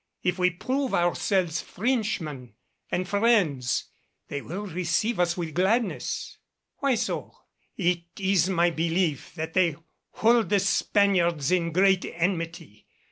[0.23, 2.55] If we prove ourselves Frenchmen
[2.91, 3.89] and friends,
[4.29, 6.39] they will receive us with gladness."
[6.77, 7.35] "Why so?"
[7.77, 9.75] "It is my belief that they
[10.13, 12.87] hold the Spaniards in great enmity.